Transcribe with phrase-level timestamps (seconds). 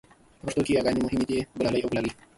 [0.37, 2.11] په پښتو کې یاګانې مهمې دي لکه ګلالی او ګلالۍ